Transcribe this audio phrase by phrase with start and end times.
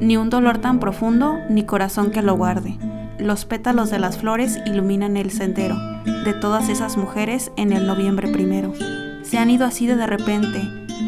[0.00, 2.78] ni un dolor tan profundo, ni corazón que lo guarde.
[3.18, 5.76] Los pétalos de las flores iluminan el sendero
[6.24, 8.72] de todas esas mujeres en el noviembre primero.
[9.22, 10.62] Se han ido así de repente,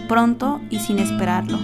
[0.09, 1.59] pronto y sin esperarlo,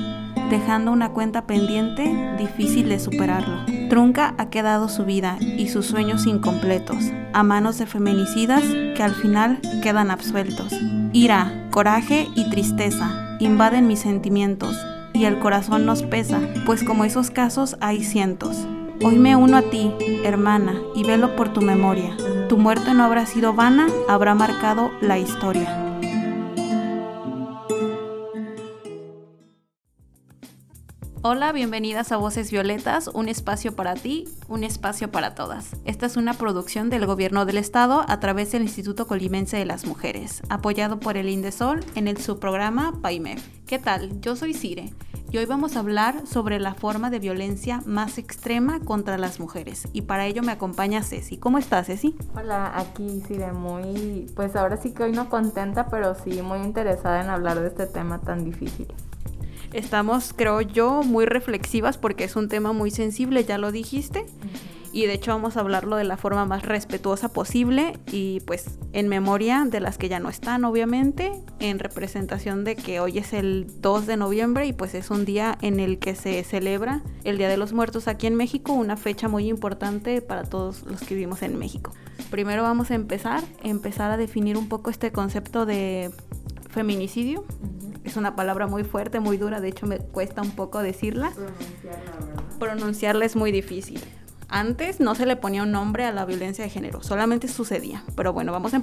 [0.51, 3.65] dejando una cuenta pendiente difícil de superarlo.
[3.89, 9.15] Trunca ha quedado su vida y sus sueños incompletos, a manos de feminicidas que al
[9.15, 10.75] final quedan absueltos.
[11.13, 14.77] Ira, coraje y tristeza invaden mis sentimientos
[15.15, 18.67] y el corazón nos pesa, pues como esos casos hay cientos.
[19.05, 19.93] Hoy me uno a ti,
[20.25, 22.17] hermana, y velo por tu memoria.
[22.49, 25.79] Tu muerte no habrá sido vana, habrá marcado la historia.
[31.25, 35.77] Hola, bienvenidas a Voces Violetas, un espacio para ti, un espacio para todas.
[35.85, 39.87] Esta es una producción del Gobierno del Estado a través del Instituto Colimense de las
[39.87, 43.41] Mujeres, apoyado por el Indesol en el subprograma PAIMEF.
[43.67, 44.21] ¿Qué tal?
[44.21, 44.93] Yo soy Cire
[45.33, 49.89] y hoy vamos a hablar sobre la forma de violencia más extrema contra las mujeres
[49.95, 51.39] y para ello me acompaña Ceci.
[51.39, 52.15] ¿Cómo estás, Ceci?
[52.37, 57.23] Hola, aquí Cire, muy, pues ahora sí que hoy no contenta, pero sí muy interesada
[57.23, 58.89] en hablar de este tema tan difícil.
[59.73, 64.27] Estamos, creo yo, muy reflexivas porque es un tema muy sensible, ya lo dijiste.
[64.93, 69.09] Y de hecho vamos a hablarlo de la forma más respetuosa posible y pues en
[69.09, 73.67] memoria de las que ya no están, obviamente, en representación de que hoy es el
[73.81, 77.49] 2 de noviembre y pues es un día en el que se celebra el Día
[77.49, 81.41] de los Muertos aquí en México, una fecha muy importante para todos los que vivimos
[81.43, 81.93] en México.
[82.31, 86.11] Primero vamos a empezar, empezar a definir un poco este concepto de
[86.69, 87.45] feminicidio
[88.05, 91.31] es una palabra muy fuerte, muy dura, de hecho me cuesta un poco decirla.
[91.31, 94.01] Pronunciarla, Pronunciarla es muy difícil.
[94.55, 98.05] Antes no se le ponía un nombre a la violencia de género, solamente sucedía.
[98.15, 98.83] Pero bueno, vamos a,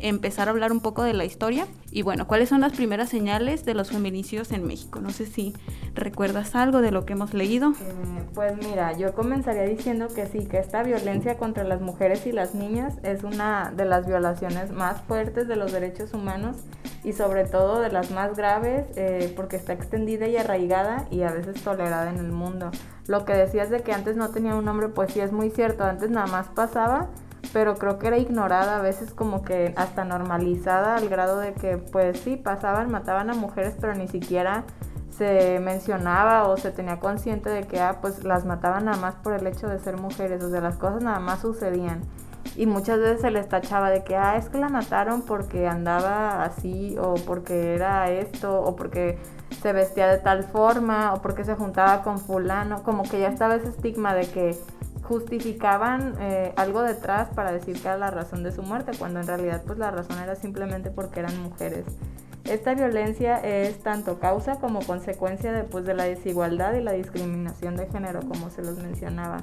[0.00, 1.68] empezar a hablar un poco de la historia.
[1.92, 5.00] Y bueno, ¿cuáles son las primeras señales de los feminicidios en México?
[5.00, 5.54] No sé si
[5.94, 7.70] recuerdas algo de lo que hemos leído.
[7.70, 12.32] Eh, pues mira, yo comenzaría diciendo que sí, que esta violencia contra las mujeres y
[12.32, 16.56] las niñas es una de las violaciones más fuertes de los derechos humanos
[17.04, 21.30] y sobre todo de las más graves eh, porque está extendida y arraigada y a
[21.30, 22.70] veces tolerada en el mundo.
[23.06, 25.84] Lo que decías de que antes no tenía un nombre, pues sí es muy cierto,
[25.84, 27.08] antes nada más pasaba,
[27.52, 31.78] pero creo que era ignorada, a veces como que hasta normalizada al grado de que
[31.78, 34.64] pues sí, pasaban, mataban a mujeres, pero ni siquiera
[35.16, 39.32] se mencionaba o se tenía consciente de que ah, pues las mataban nada más por
[39.32, 42.02] el hecho de ser mujeres, o sea, las cosas nada más sucedían.
[42.54, 46.44] Y muchas veces se les tachaba de que, ah, es que la mataron porque andaba
[46.44, 49.18] así, o porque era esto, o porque
[49.62, 53.56] se vestía de tal forma o porque se juntaba con fulano, como que ya estaba
[53.56, 54.58] ese estigma de que
[55.02, 59.26] justificaban eh, algo detrás para decir que era la razón de su muerte, cuando en
[59.26, 61.84] realidad pues la razón era simplemente porque eran mujeres.
[62.44, 67.76] Esta violencia es tanto causa como consecuencia de, pues, de la desigualdad y la discriminación
[67.76, 69.42] de género, como se los mencionaba.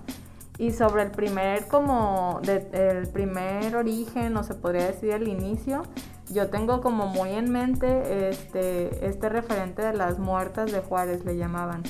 [0.57, 5.83] Y sobre el primer, como, el primer origen, o se podría decir el inicio,
[6.31, 11.37] yo tengo como muy en mente este, este referente de las muertas de Juárez, le
[11.37, 11.83] llamaban,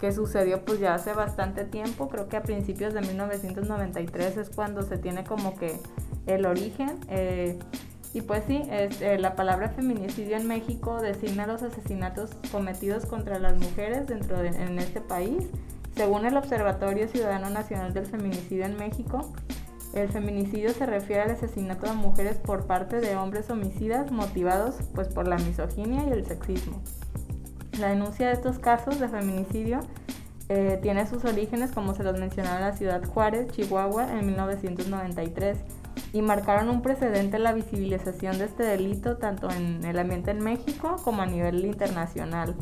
[0.00, 4.82] que sucedió pues ya hace bastante tiempo, creo que a principios de 1993 es cuando
[4.82, 5.80] se tiene como que
[6.26, 6.98] el origen.
[7.08, 7.58] Eh,
[8.14, 13.38] y pues sí, es, eh, la palabra feminicidio en México designa los asesinatos cometidos contra
[13.38, 15.44] las mujeres dentro de en este país.
[15.98, 19.32] Según el Observatorio Ciudadano Nacional del Feminicidio en México,
[19.94, 25.08] el feminicidio se refiere al asesinato de mujeres por parte de hombres homicidas motivados pues,
[25.08, 26.80] por la misoginia y el sexismo.
[27.80, 29.80] La denuncia de estos casos de feminicidio
[30.48, 35.58] eh, tiene sus orígenes, como se los mencionaba, en la ciudad Juárez, Chihuahua, en 1993
[36.12, 40.44] y marcaron un precedente en la visibilización de este delito tanto en el ambiente en
[40.44, 42.54] México como a nivel internacional.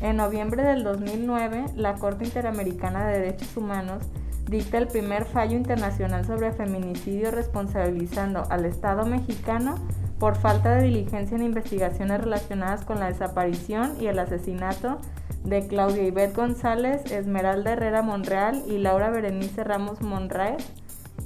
[0.00, 4.04] En noviembre del 2009, la Corte Interamericana de Derechos Humanos
[4.48, 9.76] dicta el primer fallo internacional sobre feminicidio responsabilizando al Estado mexicano
[10.18, 14.98] por falta de diligencia en investigaciones relacionadas con la desaparición y el asesinato
[15.44, 20.56] de Claudia Ivette González, Esmeralda Herrera Monreal y Laura Berenice Ramos Monreal,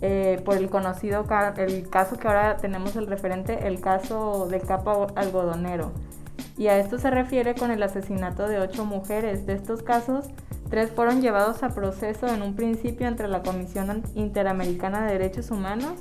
[0.00, 1.24] eh, por el conocido
[1.56, 5.92] el caso que ahora tenemos el referente, el caso del capo algodonero.
[6.58, 9.46] Y a esto se refiere con el asesinato de ocho mujeres.
[9.46, 10.28] De estos casos,
[10.70, 15.94] Tres fueron llevados a proceso en un principio entre la Comisión Interamericana de Derechos Humanos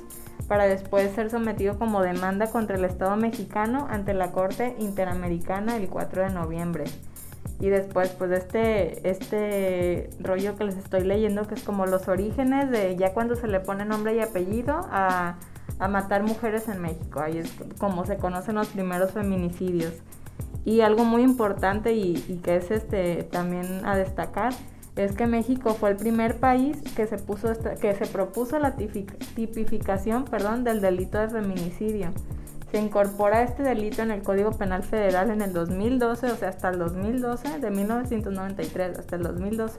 [0.46, 5.88] para después ser sometido como demanda contra el Estado mexicano ante la Corte Interamericana el
[5.88, 6.84] 4 de noviembre.
[7.60, 12.70] Y después, pues, este, este rollo que les estoy leyendo, que es como los orígenes
[12.70, 15.36] de ya cuando se le pone nombre y apellido a,
[15.88, 17.20] matar mujeres en México.
[17.20, 19.94] Ahí es como se conocen los primeros feminicidios.
[20.64, 24.52] Y algo muy importante y, y que es este también a destacar
[24.98, 30.24] es que México fue el primer país que se, puso que se propuso la tipificación
[30.24, 32.10] perdón, del delito de feminicidio.
[32.72, 36.68] Se incorpora este delito en el Código Penal Federal en el 2012, o sea, hasta
[36.68, 39.78] el 2012, de 1993 hasta el 2012,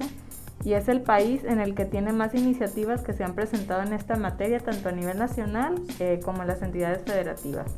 [0.64, 3.94] y es el país en el que tiene más iniciativas que se han presentado en
[3.94, 7.76] esta materia, tanto a nivel nacional eh, como en las entidades federativas.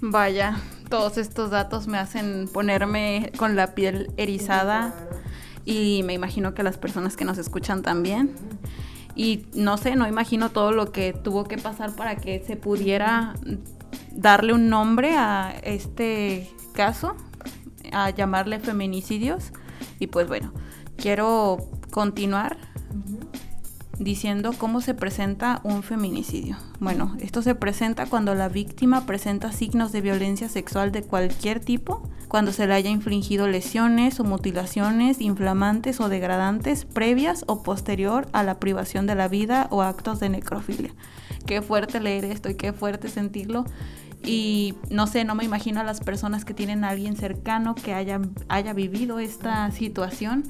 [0.00, 0.56] Vaya,
[0.88, 4.94] todos estos datos me hacen ponerme con la piel erizada
[5.64, 8.34] y me imagino que las personas que nos escuchan también.
[9.14, 13.34] Y no sé, no imagino todo lo que tuvo que pasar para que se pudiera
[14.12, 17.16] darle un nombre a este caso,
[17.92, 19.52] a llamarle feminicidios.
[19.98, 20.52] Y pues bueno,
[20.96, 21.58] quiero
[21.90, 22.56] continuar
[23.98, 26.56] diciendo cómo se presenta un feminicidio.
[26.80, 32.02] Bueno, esto se presenta cuando la víctima presenta signos de violencia sexual de cualquier tipo,
[32.28, 38.42] cuando se le haya infligido lesiones o mutilaciones inflamantes o degradantes previas o posterior a
[38.42, 40.94] la privación de la vida o actos de necrofilia.
[41.46, 43.64] Qué fuerte leer esto y qué fuerte sentirlo.
[44.24, 47.94] Y no sé, no me imagino a las personas que tienen a alguien cercano que
[47.94, 50.44] haya, haya vivido esta situación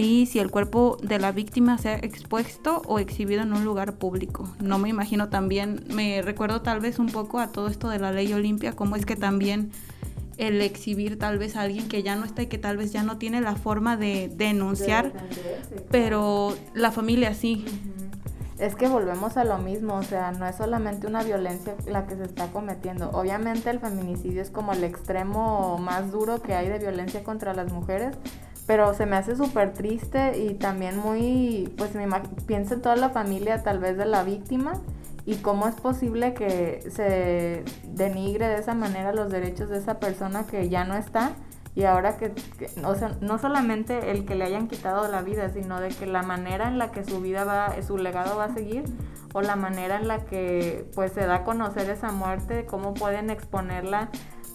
[0.00, 4.48] y si el cuerpo de la víctima sea expuesto o exhibido en un lugar público.
[4.58, 8.10] No me imagino también, me recuerdo tal vez un poco a todo esto de la
[8.10, 9.70] ley Olimpia, cómo es que también
[10.38, 13.02] el exhibir tal vez a alguien que ya no está y que tal vez ya
[13.02, 15.12] no tiene la forma de denunciar,
[15.90, 17.66] pero la familia sí.
[18.58, 22.16] Es que volvemos a lo mismo, o sea, no es solamente una violencia la que
[22.16, 23.10] se está cometiendo.
[23.10, 27.70] Obviamente el feminicidio es como el extremo más duro que hay de violencia contra las
[27.70, 28.16] mujeres,
[28.66, 32.06] pero se me hace súper triste y también muy, pues me
[32.46, 34.80] pienso en toda la familia tal vez de la víctima
[35.26, 40.46] y cómo es posible que se denigre de esa manera los derechos de esa persona
[40.46, 41.32] que ya no está
[41.74, 42.32] y ahora que,
[42.84, 46.22] o sea, no solamente el que le hayan quitado la vida, sino de que la
[46.22, 48.84] manera en la que su vida va, su legado va a seguir
[49.32, 53.30] o la manera en la que pues se da a conocer esa muerte, cómo pueden
[53.30, 54.10] exponerla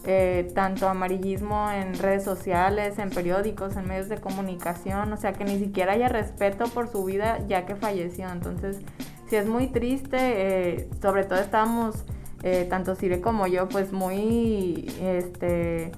[0.07, 5.45] eh, tanto amarillismo en redes sociales, en periódicos, en medios de comunicación, o sea que
[5.45, 8.29] ni siquiera haya respeto por su vida ya que falleció.
[8.29, 8.79] Entonces,
[9.27, 12.05] sí es muy triste, eh, sobre todo estábamos,
[12.43, 15.91] eh, tanto Sire como yo, pues muy, este,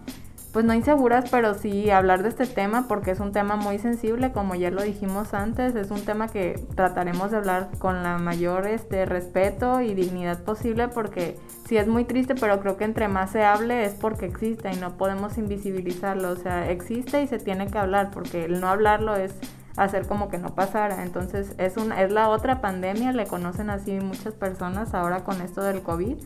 [0.53, 4.31] pues no inseguras, pero sí hablar de este tema porque es un tema muy sensible,
[4.31, 8.67] como ya lo dijimos antes, es un tema que trataremos de hablar con la mayor
[8.67, 13.31] este, respeto y dignidad posible porque sí es muy triste, pero creo que entre más
[13.31, 17.67] se hable es porque existe y no podemos invisibilizarlo, o sea, existe y se tiene
[17.67, 19.33] que hablar porque el no hablarlo es
[19.77, 21.03] hacer como que no pasara.
[21.03, 25.61] Entonces es, una, es la otra pandemia, le conocen así muchas personas ahora con esto
[25.61, 26.17] del COVID.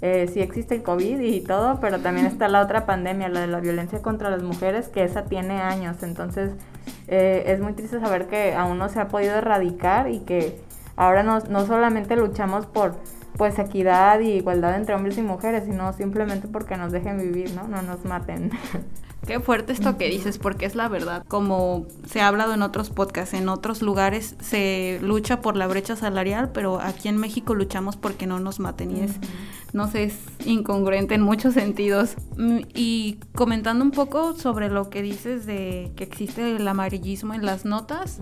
[0.00, 3.48] Eh, sí existe el COVID y todo, pero también está la otra pandemia, la de
[3.48, 6.02] la violencia contra las mujeres, que esa tiene años.
[6.02, 6.52] Entonces
[7.08, 10.60] eh, es muy triste saber que aún no se ha podido erradicar y que
[10.96, 12.94] ahora no, no solamente luchamos por
[13.36, 17.66] pues equidad y igualdad entre hombres y mujeres, sino simplemente porque nos dejen vivir, ¿no?
[17.68, 18.50] No nos maten.
[19.30, 21.24] Qué fuerte esto que dices, porque es la verdad.
[21.28, 25.94] Como se ha hablado en otros podcasts, en otros lugares se lucha por la brecha
[25.94, 29.12] salarial, pero aquí en México luchamos porque no nos maten y es,
[29.72, 32.16] no sé, es incongruente en muchos sentidos.
[32.38, 37.46] Mm, y comentando un poco sobre lo que dices de que existe el amarillismo en
[37.46, 38.18] las notas,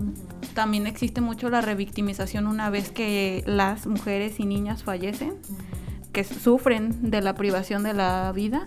[0.53, 5.33] también existe mucho la revictimización una vez que las mujeres y niñas fallecen,
[6.13, 8.63] que sufren de la privación de la vida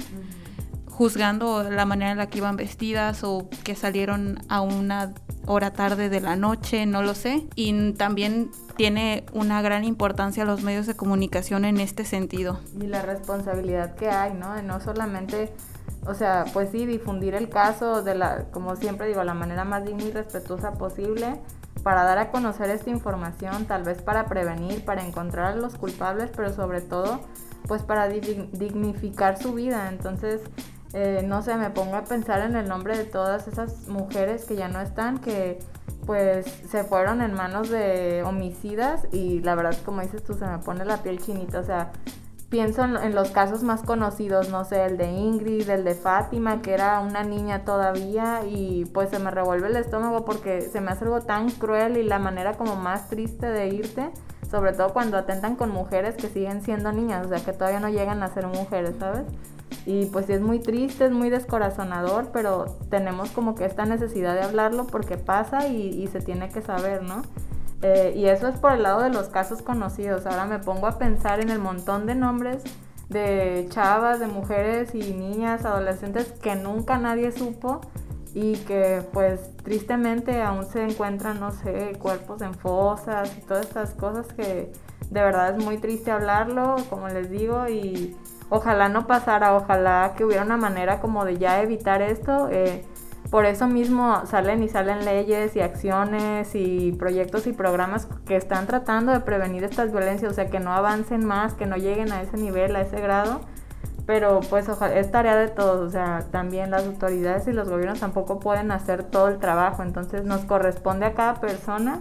[1.02, 5.12] juzgando la manera en la que iban vestidas o que salieron a una
[5.46, 7.48] hora tarde de la noche, no lo sé.
[7.56, 12.60] Y también tiene una gran importancia los medios de comunicación en este sentido.
[12.80, 14.62] Y la responsabilidad que hay, ¿no?
[14.62, 15.52] No solamente,
[16.06, 19.84] o sea, pues sí, difundir el caso de la, como siempre digo, la manera más
[19.84, 21.40] digna y respetuosa posible
[21.82, 26.30] para dar a conocer esta información, tal vez para prevenir, para encontrar a los culpables,
[26.36, 27.18] pero sobre todo,
[27.66, 29.88] pues para dignificar su vida.
[29.88, 30.42] Entonces,
[30.94, 34.56] eh, no sé, me pongo a pensar en el nombre de todas esas mujeres que
[34.56, 35.58] ya no están, que
[36.06, 40.58] pues se fueron en manos de homicidas y la verdad, como dices tú, se me
[40.58, 41.92] pone la piel chinita, o sea,
[42.52, 46.74] pienso en, los casos más conocidos, no sé, el de Ingrid, el de Fátima, que
[46.74, 51.04] era una niña todavía y pues se me revuelve el estómago porque se me hace
[51.04, 54.10] algo tan cruel y la manera como más triste de irte,
[54.50, 57.88] sobre todo cuando atentan con mujeres que siguen siendo niñas, o sea, que todavía no
[57.88, 59.24] llegan a ser mujeres, ¿sabes?
[59.86, 64.42] Y pues es muy triste, es muy descorazonador, pero tenemos como que esta necesidad de
[64.42, 67.22] hablarlo porque pasa y, y se tiene que saber, ¿no?
[67.82, 70.24] Eh, y eso es por el lado de los casos conocidos.
[70.26, 72.62] Ahora me pongo a pensar en el montón de nombres
[73.08, 77.80] de chavas, de mujeres y niñas, adolescentes que nunca nadie supo
[78.34, 83.90] y que pues tristemente aún se encuentran, no sé, cuerpos en fosas y todas estas
[83.90, 84.72] cosas que
[85.10, 88.16] de verdad es muy triste hablarlo, como les digo, y
[88.52, 92.48] ojalá no pasara, ojalá que hubiera una manera como de ya evitar esto.
[92.50, 92.84] Eh,
[93.30, 98.66] por eso mismo salen y salen leyes y acciones y proyectos y programas que están
[98.66, 102.20] tratando de prevenir estas violencias, o sea, que no avancen más, que no lleguen a
[102.20, 103.40] ese nivel, a ese grado.
[104.04, 108.00] Pero pues ojalá, es tarea de todos, o sea, también las autoridades y los gobiernos
[108.00, 112.00] tampoco pueden hacer todo el trabajo, entonces nos corresponde a cada persona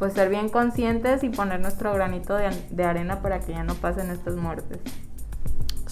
[0.00, 3.74] pues ser bien conscientes y poner nuestro granito de, de arena para que ya no
[3.74, 4.80] pasen estas muertes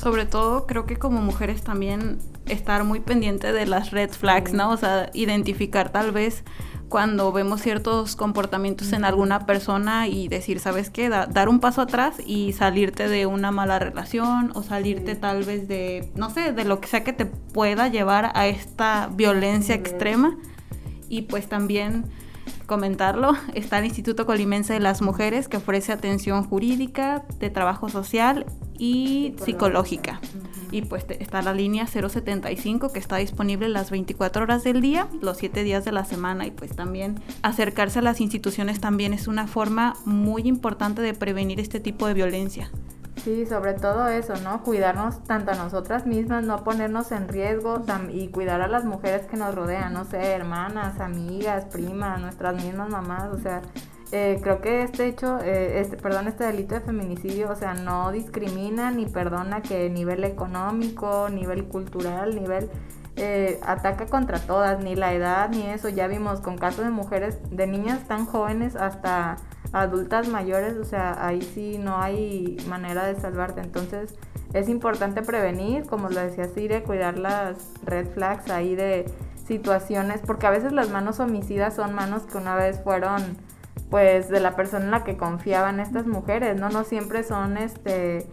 [0.01, 4.71] sobre todo creo que como mujeres también estar muy pendiente de las red flags, ¿no?
[4.71, 6.43] O sea, identificar tal vez
[6.89, 11.09] cuando vemos ciertos comportamientos en alguna persona y decir, ¿sabes qué?
[11.09, 16.11] dar un paso atrás y salirte de una mala relación o salirte tal vez de,
[16.17, 20.37] no sé, de lo que sea que te pueda llevar a esta violencia extrema.
[21.09, 22.07] Y pues también
[22.67, 28.47] comentarlo, está el Instituto Colimense de las Mujeres que ofrece atención jurídica, de trabajo social
[28.81, 30.21] y psicológica.
[30.73, 35.37] Y pues está la línea 075 que está disponible las 24 horas del día, los
[35.37, 39.47] 7 días de la semana y pues también acercarse a las instituciones también es una
[39.47, 42.71] forma muy importante de prevenir este tipo de violencia.
[43.23, 44.63] Sí, sobre todo eso, ¿no?
[44.63, 49.37] Cuidarnos tanto a nosotras mismas, no ponernos en riesgo y cuidar a las mujeres que
[49.37, 53.61] nos rodean, no sé, hermanas, amigas, primas, nuestras mismas mamás, o sea,
[54.13, 58.11] eh, creo que este hecho, eh, este, perdón, este delito de feminicidio, o sea, no
[58.11, 62.69] discrimina ni perdona que nivel económico, nivel cultural, nivel
[63.17, 65.89] eh, ataca contra todas, ni la edad, ni eso.
[65.89, 69.37] Ya vimos con casos de mujeres, de niñas tan jóvenes hasta
[69.73, 73.61] adultas mayores, o sea, ahí sí no hay manera de salvarte.
[73.61, 74.17] Entonces,
[74.53, 79.05] es importante prevenir, como lo decía Sire, cuidar las red flags ahí de
[79.47, 83.37] situaciones, porque a veces las manos homicidas son manos que una vez fueron
[83.91, 86.69] pues de la persona en la que confiaban estas mujeres, ¿no?
[86.71, 88.27] No siempre son este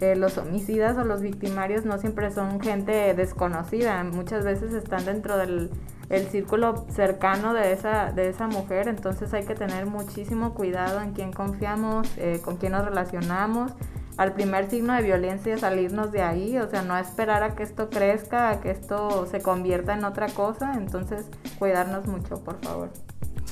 [0.00, 5.36] eh, los homicidas o los victimarios no siempre son gente desconocida, muchas veces están dentro
[5.36, 5.70] del
[6.10, 11.12] el círculo cercano de esa, de esa mujer, entonces hay que tener muchísimo cuidado en
[11.12, 13.72] quién confiamos, eh, con quién nos relacionamos.
[14.18, 17.88] Al primer signo de violencia salirnos de ahí, o sea, no esperar a que esto
[17.88, 21.26] crezca, a que esto se convierta en otra cosa, entonces
[21.58, 22.90] cuidarnos mucho, por favor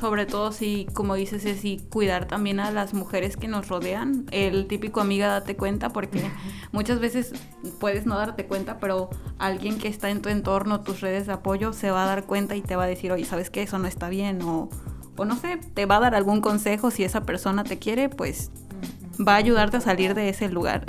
[0.01, 4.27] sobre todo si, como dices, es y cuidar también a las mujeres que nos rodean.
[4.31, 6.31] El típico amiga date cuenta, porque
[6.73, 7.33] muchas veces
[7.79, 11.73] puedes no darte cuenta, pero alguien que está en tu entorno, tus redes de apoyo,
[11.75, 13.63] se va a dar cuenta y te va a decir, oye, ¿sabes qué?
[13.63, 14.41] Eso no está bien.
[14.43, 14.71] O,
[15.17, 16.91] o no sé, te va a dar algún consejo.
[16.91, 18.51] Si esa persona te quiere, pues
[19.21, 20.87] va a ayudarte a salir de ese lugar.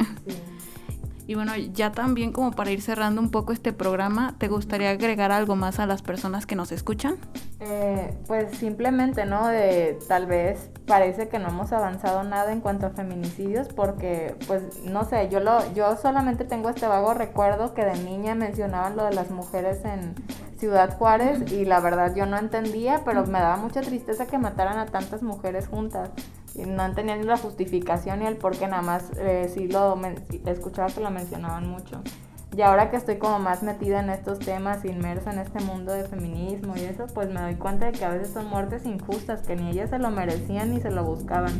[1.31, 5.31] Y bueno, ya también como para ir cerrando un poco este programa, ¿te gustaría agregar
[5.31, 7.15] algo más a las personas que nos escuchan?
[7.61, 9.47] Eh, pues simplemente, ¿no?
[9.47, 14.83] De tal vez parece que no hemos avanzado nada en cuanto a feminicidios porque, pues,
[14.83, 19.05] no sé, yo, lo, yo solamente tengo este vago recuerdo que de niña mencionaban lo
[19.05, 20.15] de las mujeres en
[20.57, 24.77] Ciudad Juárez y la verdad yo no entendía, pero me daba mucha tristeza que mataran
[24.79, 26.09] a tantas mujeres juntas
[26.55, 29.99] no entendía ni la justificación ni el por qué, nada más eh, sí lo
[30.45, 32.01] escuchaba que lo mencionaban mucho.
[32.55, 36.03] Y ahora que estoy como más metida en estos temas, inmersa en este mundo de
[36.03, 39.55] feminismo y eso, pues me doy cuenta de que a veces son muertes injustas, que
[39.55, 41.53] ni ellas se lo merecían ni se lo buscaban.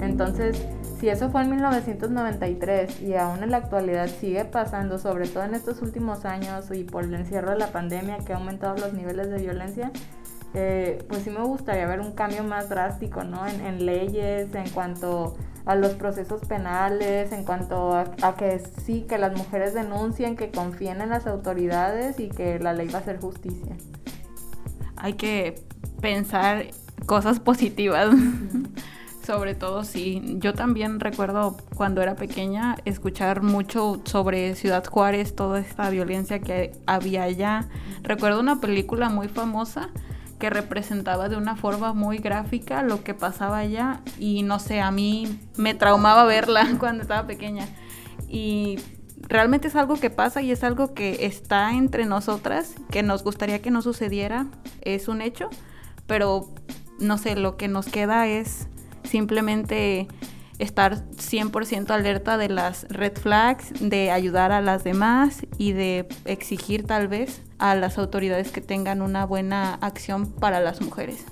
[0.00, 0.66] Entonces,
[0.98, 5.54] si eso fue en 1993 y aún en la actualidad sigue pasando, sobre todo en
[5.54, 9.28] estos últimos años y por el encierro de la pandemia que ha aumentado los niveles
[9.28, 9.92] de violencia,
[10.54, 13.46] eh, pues sí me gustaría ver un cambio más drástico, ¿no?
[13.46, 19.36] En, leyes, en cuanto a los procesos penales, en cuanto a, que sí, que las
[19.36, 23.76] mujeres denuncien, que confíen en las autoridades y que la ley va a hacer justicia.
[24.96, 25.62] Hay que
[26.00, 26.66] pensar
[27.06, 28.14] cosas positivas.
[29.24, 30.38] sobre todo sí.
[30.38, 36.72] Yo también recuerdo cuando era pequeña escuchar mucho sobre Ciudad Juárez, toda esta violencia que
[36.86, 37.68] había allá.
[38.02, 39.90] Recuerdo una película muy famosa
[40.40, 44.90] que representaba de una forma muy gráfica lo que pasaba allá y no sé, a
[44.90, 47.68] mí me traumaba verla cuando estaba pequeña.
[48.28, 48.80] y
[49.28, 53.62] realmente es algo que pasa y es algo que está entre nosotras, que nos gustaría
[53.62, 54.46] que no sucediera,
[54.80, 55.50] es un hecho,
[56.08, 56.48] pero
[56.98, 58.66] no sé, lo que nos queda es
[59.04, 60.08] simplemente
[60.60, 66.86] estar 100% alerta de las red flags, de ayudar a las demás y de exigir
[66.86, 71.24] tal vez a las autoridades que tengan una buena acción para las mujeres.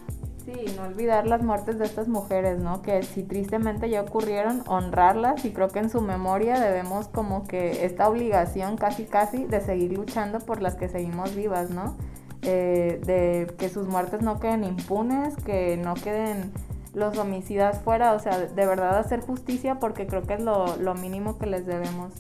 [0.44, 2.80] Sí, no olvidar las muertes de estas mujeres, ¿no?
[2.80, 7.84] Que si tristemente ya ocurrieron, honrarlas y creo que en su memoria debemos como que
[7.84, 11.98] esta obligación casi casi de seguir luchando por las que seguimos vivas, ¿no?
[12.40, 16.52] Eh, de que sus muertes no queden impunes, que no queden
[16.98, 21.38] los homicidas fuera, o sea, de verdad hacer justicia porque creo que es lo, mínimo
[21.38, 22.12] que les debemos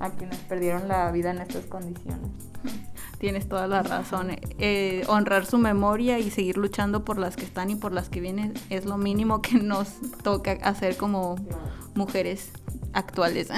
[0.00, 2.30] a quienes perdieron la vida en estas condiciones.
[3.18, 4.36] Tienes toda la razón.
[4.58, 8.20] Eh, honrar su memoria y seguir luchando por las que están y por las que
[8.20, 9.88] vienen es lo mínimo que nos
[10.22, 11.34] toca hacer como
[11.94, 12.52] mujeres
[12.92, 13.48] actuales.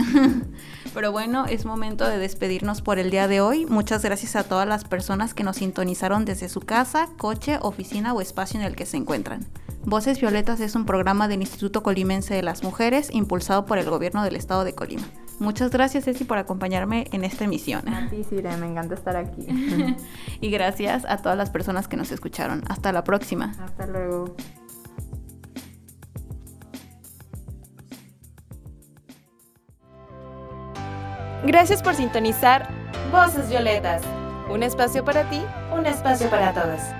[0.94, 3.66] Pero bueno, es momento de despedirnos por el día de hoy.
[3.66, 8.20] Muchas gracias a todas las personas que nos sintonizaron desde su casa, coche, oficina o
[8.20, 9.46] espacio en el que se encuentran.
[9.84, 14.22] Voces Violetas es un programa del Instituto Colimense de las Mujeres impulsado por el gobierno
[14.22, 15.06] del estado de Colima.
[15.38, 17.88] Muchas gracias, Ceci, por acompañarme en esta emisión.
[17.88, 19.46] A ti, Sire, me encanta estar aquí.
[20.40, 22.62] y gracias a todas las personas que nos escucharon.
[22.68, 23.54] Hasta la próxima.
[23.58, 24.37] Hasta luego.
[31.46, 32.68] Gracias por sintonizar
[33.10, 34.02] Voces Violetas.
[34.50, 35.40] Un espacio para ti,
[35.72, 37.00] un espacio para todas.